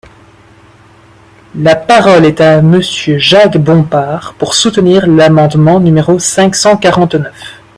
[1.53, 7.61] La parole est à Monsieur Jacques Bompard, pour soutenir l’amendement numéro cinq cent quarante-neuf.